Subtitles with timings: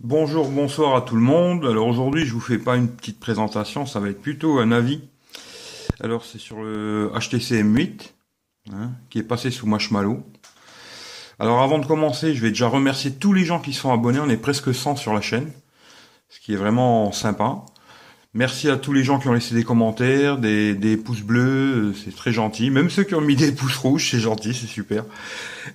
[0.00, 1.66] Bonjour, bonsoir à tout le monde.
[1.66, 5.00] Alors aujourd'hui, je vous fais pas une petite présentation, ça va être plutôt un avis.
[5.98, 8.12] Alors c'est sur le HTC M8
[8.72, 10.24] hein, qui est passé sous Marshmallow.
[11.40, 14.20] Alors avant de commencer, je vais déjà remercier tous les gens qui sont abonnés.
[14.20, 15.50] On est presque 100 sur la chaîne,
[16.28, 17.56] ce qui est vraiment sympa.
[18.34, 22.30] Merci à tous les gens qui ont laissé des commentaires, des, pouces bleus, c'est très
[22.30, 22.70] gentil.
[22.70, 25.02] Même ceux qui ont mis des pouces rouges, c'est gentil, c'est super.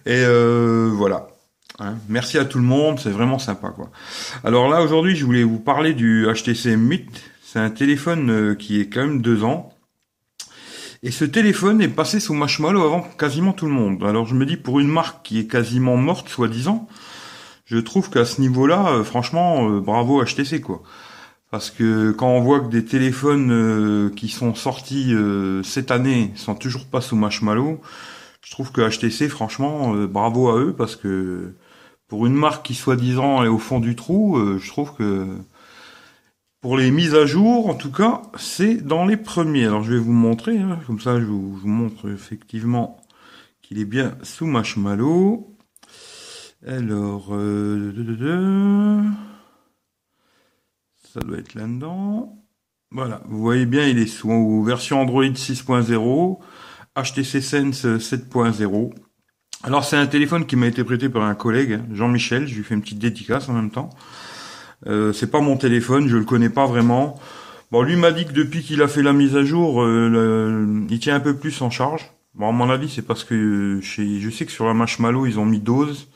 [0.06, 1.33] Et euh, voilà.
[1.80, 1.96] Hein.
[2.10, 3.90] Merci à tout le monde, c'est vraiment sympa quoi.
[4.44, 7.06] Alors là aujourd'hui, je voulais vous parler du HTC M8.
[7.42, 9.74] C'est un téléphone euh, qui est quand même deux ans.
[11.02, 14.04] Et ce téléphone est passé sous Marshmallow avant quasiment tout le monde.
[14.04, 16.88] Alors je me dis pour une marque qui est quasiment morte, soi-disant,
[17.66, 20.84] je trouve qu'à ce niveau-là, euh, franchement, bravo HTC quoi.
[21.54, 26.32] Parce que quand on voit que des téléphones euh, qui sont sortis euh, cette année
[26.34, 27.80] sont toujours pas sous Marshmallow,
[28.42, 31.54] je trouve que HTC, franchement, euh, bravo à eux, parce que
[32.08, 35.38] pour une marque qui soi-disant est au fond du trou, je trouve que
[36.62, 39.66] pour les mises à jour, en tout cas, c'est dans les premiers.
[39.66, 43.02] Alors je vais vous montrer, hein, comme ça je vous, montre effectivement
[43.62, 45.50] qu'il est bien sous Marshmallow.
[46.66, 47.26] Alors,
[51.14, 52.40] ça doit être là-dedans.
[52.92, 56.40] Voilà, vous voyez bien, il est sous version Android 6.0,
[56.96, 58.94] HTC Sense 7.0.
[59.66, 62.74] Alors c'est un téléphone qui m'a été prêté par un collègue, Jean-Michel, je lui fais
[62.74, 63.92] une petite dédicace en même temps.
[64.88, 67.18] Euh, c'est pas mon téléphone, je le connais pas vraiment.
[67.72, 71.00] Bon, lui m'a dit que depuis qu'il a fait la mise à jour, euh, il
[71.00, 72.12] tient un peu plus en charge.
[72.36, 75.46] Bon, à mon avis, c'est parce que je sais que sur la Marshmallow, ils ont
[75.46, 76.10] mis dose,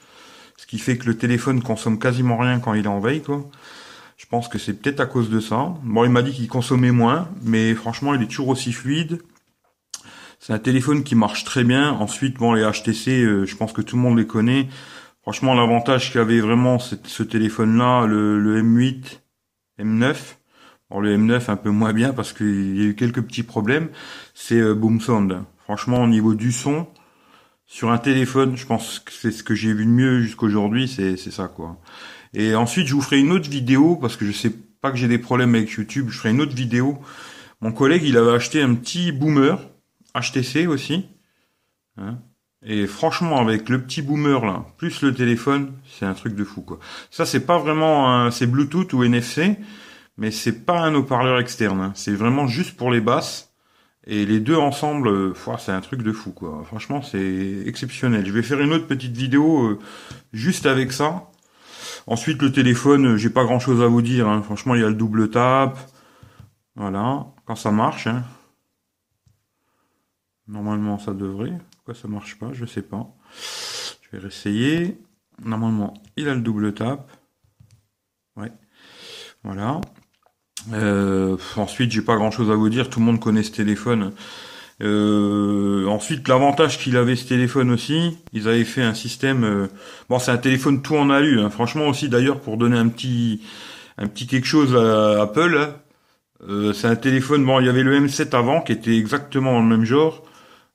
[0.57, 3.45] ce qui fait que le téléphone consomme quasiment rien quand il est en veille, quoi.
[4.17, 5.73] Je pense que c'est peut-être à cause de ça.
[5.83, 9.21] Bon, il m'a dit qu'il consommait moins, mais franchement, il est toujours aussi fluide.
[10.39, 11.91] C'est un téléphone qui marche très bien.
[11.91, 14.67] Ensuite, bon, les HTC, euh, je pense que tout le monde les connaît.
[15.21, 19.19] Franchement, l'avantage qu'avait vraiment ce, téléphone-là, le, M8,
[19.79, 20.15] M9,
[20.89, 23.89] bon, le M9 un peu moins bien parce qu'il y a eu quelques petits problèmes,
[24.33, 25.43] c'est euh, Boom Sound.
[25.57, 26.87] Franchement, au niveau du son,
[27.65, 31.17] sur un téléphone, je pense que c'est ce que j'ai vu de mieux jusqu'aujourd'hui, c'est
[31.17, 31.77] ça quoi.
[32.33, 35.07] Et ensuite, je vous ferai une autre vidéo parce que je sais pas que j'ai
[35.07, 36.07] des problèmes avec YouTube.
[36.09, 36.99] Je ferai une autre vidéo.
[37.61, 39.59] Mon collègue, il avait acheté un petit boomer
[40.19, 41.07] HTC aussi.
[41.99, 42.19] Hein.
[42.63, 46.61] et franchement, avec le petit boomer là, plus le téléphone, c'est un truc de fou
[46.61, 46.79] quoi.
[47.09, 49.57] Ça, c'est pas vraiment un, c'est Bluetooth ou NFC,
[50.17, 51.81] mais c'est pas un haut-parleur externe.
[51.81, 51.91] Hein.
[51.95, 53.47] C'est vraiment juste pour les basses.
[54.09, 56.63] Et les deux ensemble, euh, c'est un truc de fou quoi.
[56.65, 58.25] Franchement, c'est exceptionnel.
[58.25, 59.79] Je vais faire une autre petite vidéo euh,
[60.31, 61.29] juste avec ça.
[62.07, 64.29] Ensuite, le téléphone, j'ai pas grand chose à vous dire.
[64.29, 64.41] Hein.
[64.43, 65.77] Franchement, il y a le double tap.
[66.77, 68.07] Voilà, quand ça marche.
[68.07, 68.23] Hein.
[70.47, 71.53] Normalement, ça devrait.
[71.75, 73.07] Pourquoi ça marche pas Je sais pas.
[74.01, 74.97] Je vais réessayer.
[75.43, 77.09] Normalement, il a le double tap.
[78.35, 78.51] Ouais.
[79.43, 79.81] Voilà.
[80.73, 82.89] Euh, ensuite, j'ai pas grand chose à vous dire.
[82.89, 84.13] Tout le monde connaît ce téléphone.
[84.83, 89.43] Euh, ensuite, l'avantage qu'il avait ce téléphone aussi, ils avaient fait un système.
[89.43, 89.67] Euh,
[90.09, 91.39] bon, c'est un téléphone tout en alu.
[91.39, 91.49] Hein.
[91.49, 93.41] Franchement aussi, d'ailleurs, pour donner un petit,
[93.97, 95.73] un petit quelque chose à Apple,
[96.47, 97.43] euh, c'est un téléphone.
[97.45, 100.23] Bon, il y avait le M7 avant qui était exactement dans le même genre.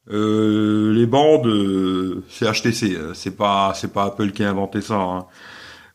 [0.08, 2.96] Les bandes, c'est HTC.
[3.14, 4.96] C'est pas, c'est pas Apple qui a inventé ça.
[4.96, 5.26] Hein.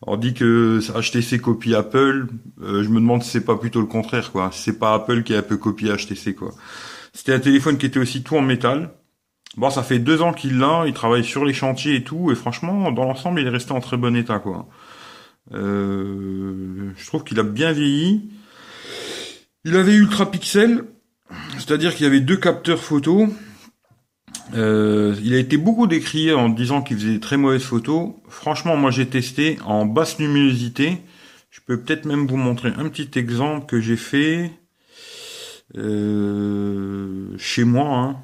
[0.01, 2.27] On dit que HTC copie Apple.
[2.61, 4.49] je me demande si c'est pas plutôt le contraire, quoi.
[4.53, 6.51] C'est pas Apple qui a un peu copié HTC, quoi.
[7.13, 8.91] C'était un téléphone qui était aussi tout en métal.
[9.57, 12.35] Bon, ça fait deux ans qu'il l'a, il travaille sur les chantiers et tout, et
[12.35, 14.67] franchement, dans l'ensemble, il est resté en très bon état, quoi.
[15.53, 18.29] Euh, je trouve qu'il a bien vieilli.
[19.65, 20.83] Il avait ultra pixel,
[21.53, 23.27] c'est-à-dire qu'il y avait deux capteurs photo.
[24.53, 28.11] Euh, il a été beaucoup décrié en disant qu'il faisait des très mauvaises photos.
[28.29, 31.01] Franchement, moi j'ai testé en basse luminosité.
[31.49, 34.51] Je peux peut-être même vous montrer un petit exemple que j'ai fait.
[35.75, 38.17] Euh, chez moi.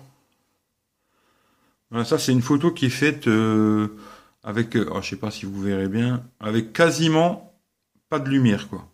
[1.91, 2.06] Hein.
[2.06, 3.97] ça, c'est une photo qui est faite euh,
[4.44, 7.53] avec, euh, oh, je sais pas si vous verrez bien, avec quasiment
[8.09, 8.90] pas de lumière, quoi.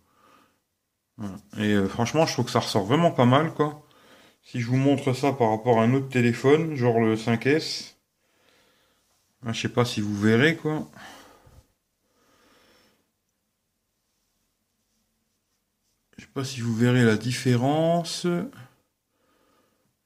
[1.57, 3.85] Et franchement, je trouve que ça ressort vraiment pas mal, quoi.
[4.43, 7.95] Si je vous montre ça par rapport à un autre téléphone, genre le 5S,
[9.47, 10.87] je sais pas si vous verrez, quoi.
[16.17, 18.27] Je sais pas si vous verrez la différence.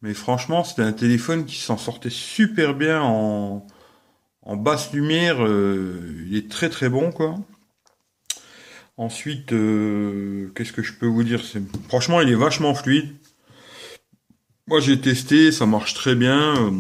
[0.04, 3.66] Mais franchement, c'était un téléphone qui s'en sortait super bien en,
[4.46, 5.44] basse lumière.
[5.44, 7.36] Euh, il est très très bon, quoi.
[8.98, 11.42] Ensuite, euh, qu'est-ce que je peux vous dire?
[11.88, 13.16] Franchement, il est vachement fluide.
[14.68, 16.74] Moi, j'ai testé, ça marche très bien.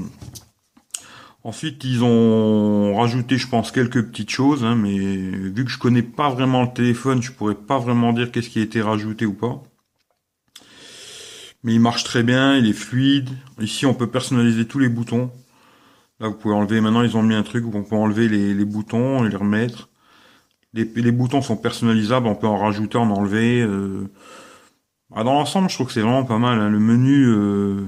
[1.43, 6.01] Ensuite, ils ont rajouté, je pense, quelques petites choses, hein, mais vu que je connais
[6.01, 9.33] pas vraiment le téléphone, je pourrais pas vraiment dire qu'est-ce qui a été rajouté ou
[9.33, 9.61] pas.
[11.63, 13.29] Mais il marche très bien, il est fluide.
[13.59, 15.31] Ici, on peut personnaliser tous les boutons.
[16.21, 16.79] Là, vous pouvez enlever.
[16.79, 19.89] Maintenant, ils ont mis un truc où on peut enlever les, boutons et les remettre.
[20.73, 23.61] Les, les, boutons sont personnalisables, on peut en rajouter, en enlever.
[23.61, 24.09] Euh.
[25.15, 26.59] Ah, dans l'ensemble, je trouve que c'est vraiment pas mal.
[26.59, 26.69] Hein.
[26.69, 27.25] Le menu.
[27.27, 27.85] Euh.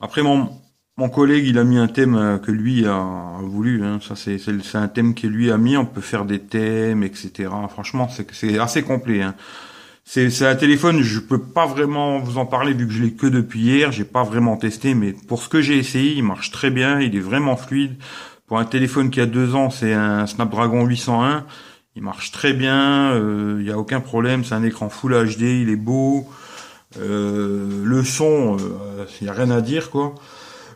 [0.00, 0.48] Après, mon,
[0.96, 3.84] mon collègue, il a mis un thème euh, que lui a voulu.
[3.84, 3.98] Hein.
[4.00, 5.76] Ça, c'est, c'est, un thème que lui a mis.
[5.76, 7.48] On peut faire des thèmes, etc.
[7.68, 9.22] Franchement, c'est, c'est assez complet.
[9.22, 9.34] Hein.
[10.04, 13.12] C'est, c'est un téléphone, je peux pas vraiment vous en parler vu que je l'ai
[13.12, 13.92] que depuis hier.
[13.92, 17.00] J'ai pas vraiment testé, mais pour ce que j'ai essayé, il marche très bien.
[17.00, 17.96] Il est vraiment fluide.
[18.46, 21.46] Pour un téléphone qui a deux ans, c'est un Snapdragon 801.
[21.96, 23.12] Il marche très bien.
[23.12, 24.44] Euh, il y a aucun problème.
[24.44, 25.42] C'est un écran Full HD.
[25.42, 26.28] Il est beau.
[26.98, 28.56] Euh, le son,
[29.20, 30.14] il y a rien à dire quoi.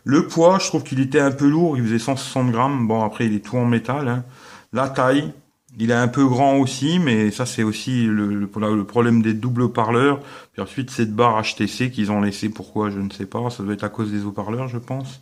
[0.07, 2.87] Le poids, je trouve qu'il était un peu lourd, il faisait 160 grammes.
[2.87, 4.07] Bon, après, il est tout en métal.
[4.07, 4.23] Hein.
[4.71, 5.33] La taille,
[5.79, 8.47] il est un peu grand aussi, mais ça, c'est aussi le,
[8.85, 10.19] problème des doubles parleurs.
[10.53, 13.49] Puis ensuite, cette barre HTC qu'ils ont laissé, pourquoi, je ne sais pas.
[13.49, 15.21] Ça doit être à cause des haut-parleurs, je pense.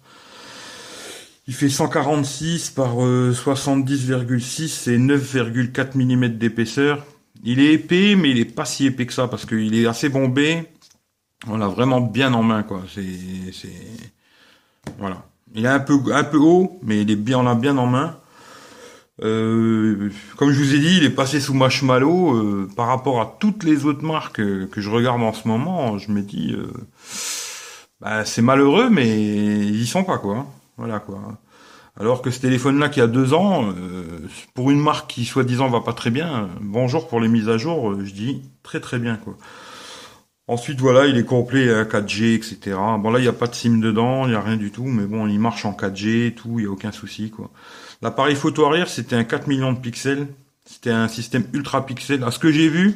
[1.48, 7.06] Il fait 146 par 70,6 euh, et 9,4 mm d'épaisseur.
[7.44, 10.08] Il est épais, mais il est pas si épais que ça parce qu'il est assez
[10.08, 10.64] bombé.
[11.48, 12.84] On l'a vraiment bien en main, quoi.
[12.94, 13.04] C'est,
[14.98, 15.26] voilà.
[15.54, 17.88] Il est un peu, un peu haut, mais il est bien, on l'a bien en
[17.88, 18.18] main.
[19.22, 22.36] Euh, comme je vous ai dit, il est passé sous Marshmallow.
[22.36, 26.12] Euh, par rapport à toutes les autres marques que, je regarde en ce moment, je
[26.12, 26.72] me dis, euh,
[28.00, 30.48] bah, c'est malheureux, mais ils y sont pas quoi.
[30.78, 31.38] Voilà quoi.
[32.00, 33.74] Alors que ce téléphone-là qui a deux ans,
[34.54, 37.94] pour une marque qui soi-disant va pas très bien, bonjour pour les mises à jour,
[38.04, 39.38] je dis très très bien quoi.
[40.48, 42.76] Ensuite, voilà, il est complet 4G, etc.
[43.00, 44.84] Bon, là, il n'y a pas de SIM dedans, il n'y a rien du tout,
[44.84, 47.50] mais bon, il marche en 4G et tout, il n'y a aucun souci, quoi.
[48.02, 50.28] L'appareil photo arrière, c'était un 4 millions de pixels.
[50.66, 52.26] C'était un système ultra pixel.
[52.26, 52.96] À ce que j'ai vu,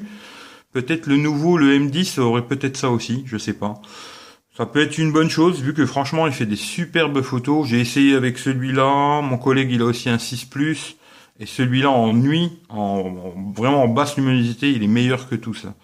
[0.74, 3.82] peut-être le nouveau, le M10, aurait peut-être ça aussi, je sais pas.
[4.58, 7.68] Ça peut être une bonne chose, vu que franchement, il fait des superbes photos.
[7.68, 10.98] J'ai essayé avec celui-là, mon collègue, il a aussi un 6 Plus,
[11.40, 15.76] et celui-là en nuit, en, vraiment en basse luminosité, il est meilleur que tout ça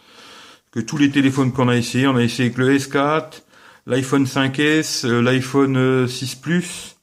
[0.73, 2.07] que tous les téléphones qu'on a essayé.
[2.07, 3.43] On a essayé avec le S4,
[3.85, 6.97] l'iPhone 5S, euh, l'iPhone 6 euh, Plus,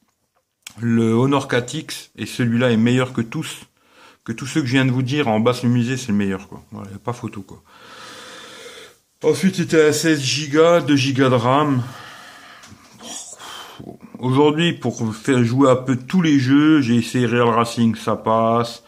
[0.81, 3.61] le Honor 4X, et celui-là est meilleur que tous.
[4.25, 6.49] Que tous ceux que je viens de vous dire en basse luminosité, c'est le meilleur,
[6.49, 6.63] quoi.
[6.73, 7.63] Voilà, pas photo, quoi.
[9.23, 11.83] Ensuite, c'était à 16 Go, 2 Go de RAM.
[14.19, 18.83] Aujourd'hui, pour faire jouer un peu tous les jeux, j'ai essayé Real Racing, ça passe.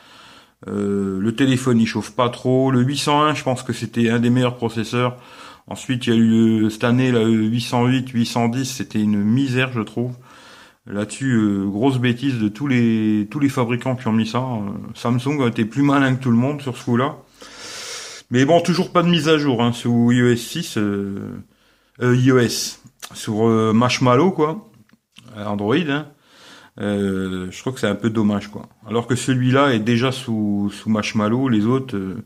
[0.68, 2.70] Euh, le téléphone il chauffe pas trop.
[2.70, 5.18] Le 801, je pense que c'était un des meilleurs processeurs.
[5.66, 10.12] Ensuite, il y a eu cette année le 808, 810, c'était une misère, je trouve.
[10.86, 14.38] Là-dessus, euh, grosse bêtise de tous les tous les fabricants qui ont mis ça.
[14.38, 17.16] Euh, Samsung a été plus malin que tout le monde sur ce coup-là.
[18.32, 20.78] Mais bon, toujours pas de mise à jour hein, sous iOS 6,
[22.00, 22.78] iOS
[23.14, 24.68] sur Marshmallow quoi,
[25.36, 25.76] Android.
[25.76, 26.06] Hein.
[26.80, 28.62] Euh, je trouve que c'est un peu dommage, quoi.
[28.88, 32.24] Alors que celui-là est déjà sous, sous Marshmallow, les autres, euh,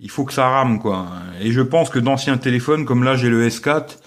[0.00, 1.08] il faut que ça rame, quoi.
[1.40, 3.98] Et je pense que d'anciens téléphones, comme là j'ai le S4,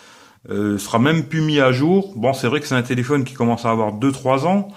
[0.50, 2.14] euh, sera même plus mis à jour.
[2.16, 4.68] Bon, c'est vrai que c'est un téléphone qui commence à avoir 2-3 ans,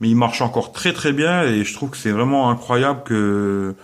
[0.00, 3.74] mais il marche encore très très bien et je trouve que c'est vraiment incroyable que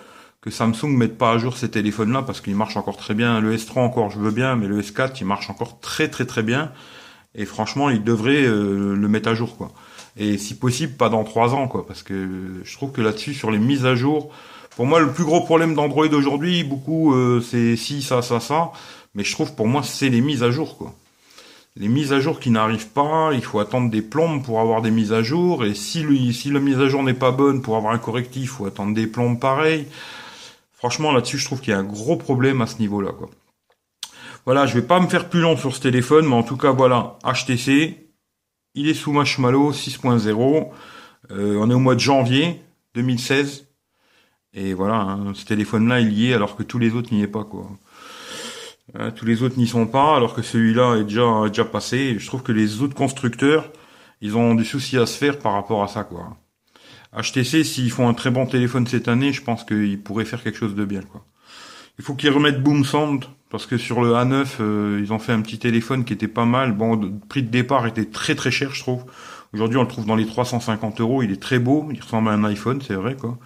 [0.42, 3.40] que Samsung mette pas à jour ces téléphones-là parce qu'il marche encore très bien.
[3.40, 6.42] Le S3 encore, je veux bien, mais le S4, il marche encore très très très
[6.42, 6.72] bien.
[7.34, 9.72] Et franchement, il devrait euh, le mettre à jour, quoi.
[10.16, 13.50] Et si possible pas dans trois ans quoi parce que je trouve que là-dessus sur
[13.50, 14.30] les mises à jour
[14.76, 18.72] pour moi le plus gros problème d'Android aujourd'hui beaucoup euh, c'est si ça ça ça.
[19.14, 20.94] Mais je trouve pour moi c'est les mises à jour quoi.
[21.76, 24.90] Les mises à jour qui n'arrivent pas il faut attendre des plombes pour avoir des
[24.90, 25.64] mises à jour.
[25.64, 28.42] Et si le, si la mise à jour n'est pas bonne pour avoir un correctif
[28.42, 29.86] il faut attendre des plombes pareil
[30.82, 33.30] franchement là-dessus je trouve qu'il y a un gros problème à ce niveau là quoi
[34.44, 36.72] voilà je vais pas me faire plus long sur ce téléphone mais en tout cas
[36.72, 38.02] voilà HTC
[38.74, 40.70] il est sous Marshmallow 6.0.
[41.30, 42.60] Euh, on est au mois de janvier
[42.94, 43.66] 2016.
[44.54, 47.28] Et voilà, hein, ce téléphone-là, il y est alors que tous les autres n'y est
[47.28, 47.68] pas, quoi.
[48.94, 52.16] Hein, tous les autres n'y sont pas, alors que celui-là est déjà, déjà passé.
[52.18, 53.70] je trouve que les autres constructeurs,
[54.20, 56.36] ils ont du souci à se faire par rapport à ça, quoi.
[57.14, 60.58] HTC, s'ils font un très bon téléphone cette année, je pense qu'ils pourraient faire quelque
[60.58, 61.24] chose de bien, quoi.
[61.98, 65.32] Il faut qu'ils remettent Boom Sound parce que sur le A9, euh, ils ont fait
[65.32, 66.72] un petit téléphone qui était pas mal.
[66.72, 69.04] Bon, le prix de départ était très très cher, je trouve.
[69.52, 71.22] Aujourd'hui, on le trouve dans les 350 euros.
[71.22, 71.86] Il est très beau.
[71.92, 73.38] Il ressemble à un iPhone, c'est vrai, quoi.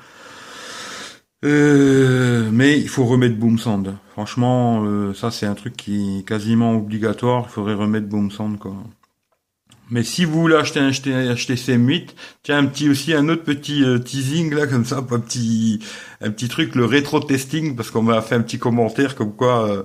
[1.44, 3.96] Euh, mais il faut remettre Boom Sound.
[4.12, 7.44] Franchement, euh, ça c'est un truc qui est quasiment obligatoire.
[7.48, 8.74] Il faudrait remettre Boom Sound, quoi.
[9.90, 12.08] Mais si vous voulez acheter un HTC M8,
[12.42, 15.80] tiens un petit aussi un autre petit euh, teasing là comme ça, un petit
[16.20, 19.70] un petit truc le rétro testing parce qu'on m'a fait un petit commentaire comme quoi
[19.70, 19.82] euh,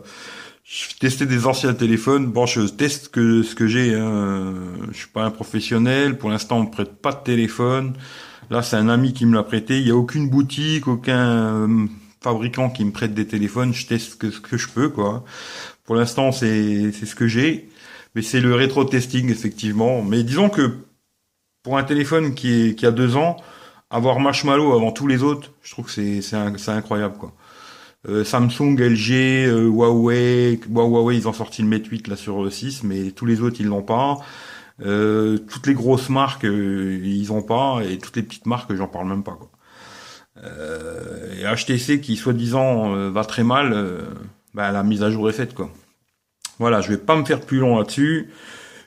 [0.63, 2.27] je testais des anciens téléphones.
[2.27, 3.93] Bon, je teste que ce que j'ai.
[3.93, 4.53] Hein.
[4.91, 6.17] Je suis pas un professionnel.
[6.17, 7.93] Pour l'instant, on me prête pas de téléphone.
[8.49, 9.79] Là, c'est un ami qui me l'a prêté.
[9.79, 11.87] Il y a aucune boutique, aucun euh,
[12.21, 13.73] fabricant qui me prête des téléphones.
[13.73, 15.25] Je teste ce que je peux, quoi.
[15.85, 17.69] Pour l'instant, c'est c'est ce que j'ai.
[18.15, 20.01] Mais c'est le rétro testing effectivement.
[20.01, 20.77] Mais disons que
[21.63, 23.37] pour un téléphone qui est qui a deux ans,
[23.89, 27.33] avoir Marshmallow avant tous les autres, je trouve que c'est incroyable quoi.
[28.09, 32.83] Euh, Samsung, LG, euh, Huawei, Huawei ils ont sorti le Mate 8 là sur 6,
[32.83, 34.17] mais tous les autres ils l'ont pas.
[34.83, 39.07] Euh, toutes les grosses marques ils ont pas et toutes les petites marques j'en parle
[39.09, 39.49] même pas quoi.
[41.37, 43.75] et HTC qui soi-disant va très mal,
[44.55, 45.69] bah, la mise à jour est faite quoi.
[46.59, 48.29] Voilà, je vais pas me faire plus long là-dessus.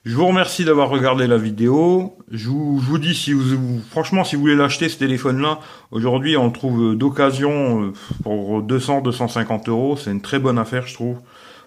[0.04, 2.18] Je vous remercie d'avoir regardé la vidéo.
[2.30, 6.52] Je vous, dis si vous, franchement, si vous voulez l'acheter ce téléphone-là, aujourd'hui on le
[6.52, 7.92] trouve d'occasion euh,
[8.22, 9.96] pour 200, 250 euros.
[9.96, 11.18] C'est une très bonne affaire, je trouve.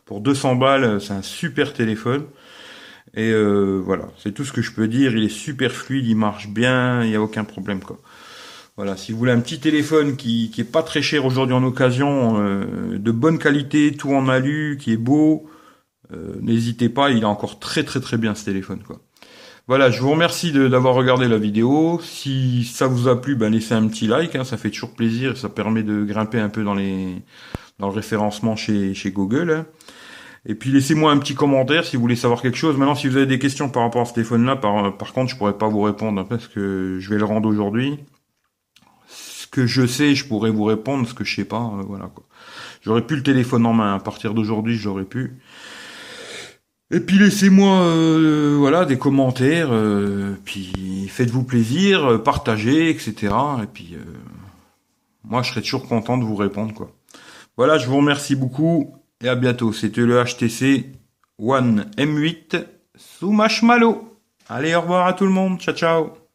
[0.05, 2.25] Pour 200 balles, c'est un super téléphone.
[3.15, 5.17] Et euh, voilà, c'est tout ce que je peux dire.
[5.17, 7.97] Il est super fluide, il marche bien, il n'y a aucun problème quoi.
[8.75, 11.63] Voilà, si vous voulez un petit téléphone qui, qui est pas très cher aujourd'hui en
[11.63, 15.49] occasion, euh, de bonne qualité, tout en alu, qui est beau,
[16.41, 18.99] n'hésitez pas, il est encore très très très bien ce téléphone quoi.
[19.67, 21.99] Voilà, je vous remercie d'avoir regardé la vidéo.
[22.01, 25.35] Si ça vous a plu, ben laissez un petit like, hein, ça fait toujours plaisir,
[25.35, 27.21] ça permet de grimper un peu dans les
[27.77, 29.51] dans le référencement chez chez Google.
[29.51, 29.65] Hein.
[30.45, 32.77] Et puis laissez-moi un petit commentaire si vous voulez savoir quelque chose.
[32.77, 35.35] Maintenant, si vous avez des questions par rapport à ce téléphone-là, par, par contre, je
[35.35, 37.99] pourrais pas vous répondre hein, parce que je vais le rendre aujourd'hui.
[39.09, 41.05] Ce que je sais, je pourrais vous répondre.
[41.05, 42.23] Ce que je sais pas, euh, voilà quoi.
[42.81, 43.95] J'aurais pu le téléphone en main.
[43.95, 45.35] À partir d'aujourd'hui, j'aurais pu.
[46.89, 53.33] Et puis laissez-moi euh, voilà des commentaires, euh, puis faites-vous plaisir, euh, partagez, etc.
[53.61, 53.97] Et puis
[55.23, 56.91] moi je serai toujours content de vous répondre quoi.
[57.57, 59.73] Voilà, je vous remercie beaucoup et à bientôt.
[59.73, 60.91] C'était le HTC
[61.39, 62.65] One M8
[62.95, 64.17] sous Marshmallow.
[64.47, 65.59] Allez, au revoir à tout le monde.
[65.59, 66.26] Ciao ciao.